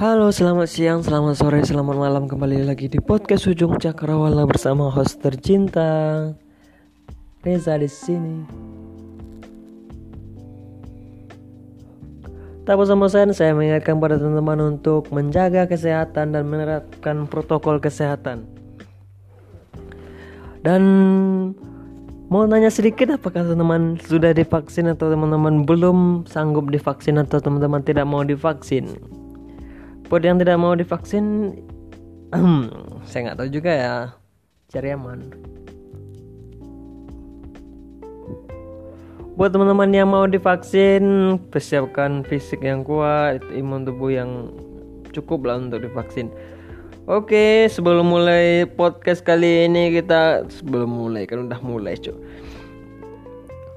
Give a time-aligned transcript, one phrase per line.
[0.00, 5.20] Halo, selamat siang, selamat sore, selamat malam kembali lagi di podcast Ujung Cakrawala bersama host
[5.20, 6.24] tercinta
[7.44, 8.48] Reza di sini.
[12.64, 18.48] Tak bosan-bosan saya mengingatkan pada teman-teman untuk menjaga kesehatan dan menerapkan protokol kesehatan.
[20.64, 20.82] Dan
[22.32, 28.08] mau nanya sedikit apakah teman-teman sudah divaksin atau teman-teman belum sanggup divaksin atau teman-teman tidak
[28.08, 29.19] mau divaksin?
[30.10, 31.54] Buat yang tidak mau divaksin,
[33.06, 33.96] saya nggak tahu juga ya.
[34.66, 35.22] Cari aman.
[39.38, 44.50] Buat teman-teman yang mau divaksin, persiapkan fisik yang kuat, imun tubuh yang
[45.14, 46.26] cukup lah untuk divaksin.
[47.06, 52.18] Oke, sebelum mulai podcast kali ini kita sebelum mulai kan udah mulai, Cuk.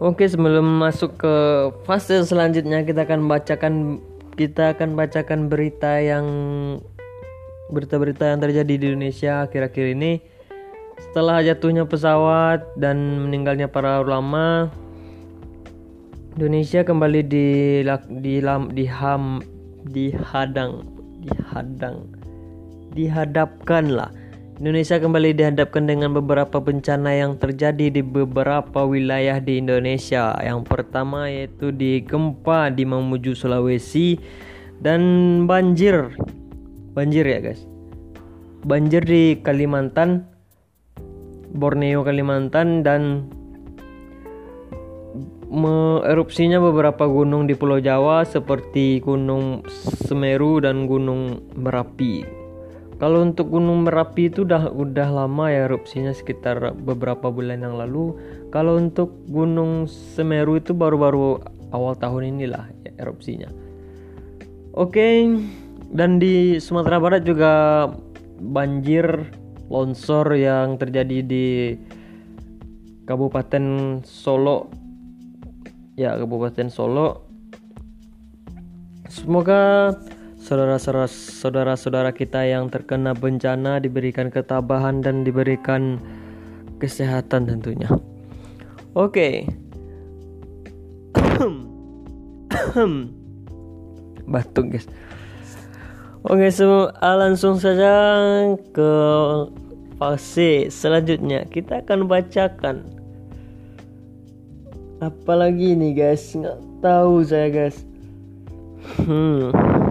[0.02, 1.36] Oke, sebelum masuk ke
[1.86, 4.02] fase selanjutnya kita akan bacakan
[4.34, 6.26] kita akan bacakan berita yang
[7.70, 10.22] berita-berita yang terjadi di Indonesia akhir-akhir ini.
[11.10, 14.70] Setelah jatuhnya pesawat dan meninggalnya para ulama,
[16.38, 17.48] Indonesia kembali di
[18.22, 18.36] di
[18.74, 19.42] di ham
[19.84, 20.82] dihadang
[21.22, 22.10] dihadang
[22.94, 24.12] dihadapkan lah
[24.54, 30.38] Indonesia kembali dihadapkan dengan beberapa bencana yang terjadi di beberapa wilayah di Indonesia.
[30.38, 34.22] Yang pertama yaitu di gempa di Mamuju Sulawesi
[34.78, 35.02] dan
[35.50, 36.14] banjir.
[36.94, 37.66] Banjir ya, guys.
[38.62, 40.30] Banjir di Kalimantan,
[41.58, 43.26] Borneo Kalimantan dan
[46.06, 49.66] erupsinya beberapa gunung di Pulau Jawa seperti Gunung
[50.06, 52.43] Semeru dan Gunung Merapi.
[53.02, 58.16] Kalau untuk Gunung Merapi itu udah udah lama ya erupsinya sekitar beberapa bulan yang lalu.
[58.54, 61.42] Kalau untuk Gunung Semeru itu baru-baru
[61.74, 63.50] awal tahun inilah ya, erupsinya.
[64.74, 65.26] Oke,
[65.94, 67.86] dan di Sumatera Barat juga
[68.42, 69.06] banjir
[69.70, 71.78] longsor yang terjadi di
[73.06, 74.70] Kabupaten Solo.
[75.94, 77.26] Ya, Kabupaten Solo.
[79.10, 79.94] Semoga
[80.44, 86.04] saudara-saudara kita yang terkena bencana diberikan ketabahan dan diberikan
[86.84, 87.88] kesehatan tentunya.
[88.92, 89.48] Oke.
[94.32, 94.88] Batuk guys.
[96.28, 97.92] Oke, so, langsung saja
[98.76, 98.92] ke
[99.96, 101.48] fase selanjutnya.
[101.48, 102.84] Kita akan bacakan
[105.04, 107.84] apalagi nih guys, nggak tahu saya guys.
[109.04, 109.83] Hmm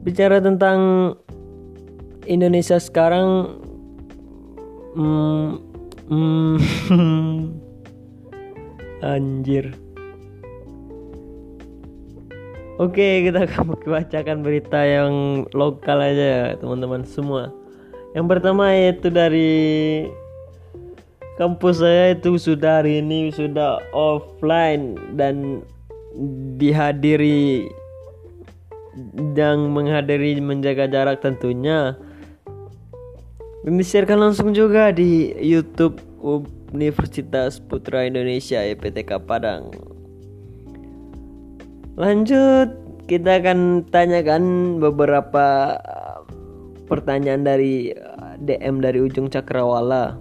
[0.00, 1.12] bicara tentang
[2.24, 3.58] Indonesia sekarang
[4.96, 5.48] hmm,
[6.08, 6.56] hmm,
[9.12, 9.76] anjir.
[12.80, 17.52] Oke kita akan bacakan berita yang lokal aja ya teman-teman semua.
[18.16, 20.08] Yang pertama yaitu dari
[21.36, 25.60] kampus saya itu sudah hari ini sudah offline dan
[26.56, 27.68] dihadiri
[29.38, 31.94] yang menghadiri menjaga jarak tentunya
[33.62, 36.00] disiarkan langsung juga di YouTube
[36.72, 39.70] Universitas Putra Indonesia EPTK Padang.
[42.00, 42.72] Lanjut,
[43.04, 44.42] kita akan tanyakan
[44.80, 45.76] beberapa
[46.88, 47.92] pertanyaan dari
[48.40, 50.16] DM dari ujung cakrawala.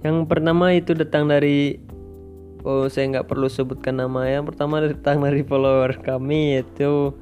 [0.00, 1.76] Yang pertama itu datang dari
[2.64, 4.28] oh saya nggak perlu sebutkan nama.
[4.28, 7.14] Yang pertama datang dari follower kami itu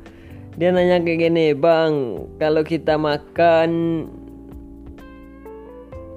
[0.59, 3.71] dia nanya kayak gini bang kalau kita makan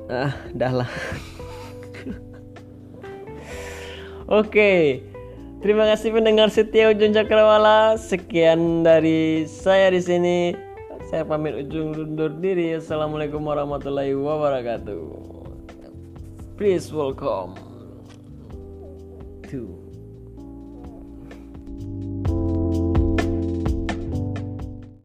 [0.09, 0.85] ah dah lah.
[4.41, 5.03] Oke
[5.61, 8.01] terima kasih pendengar setia ujung cakrawala.
[8.01, 10.39] Sekian dari saya di sini.
[11.11, 12.79] Saya pamit ujung undur diri.
[12.79, 15.03] Assalamualaikum warahmatullahi wabarakatuh.
[16.55, 17.70] Please welcome
[19.51, 19.90] too.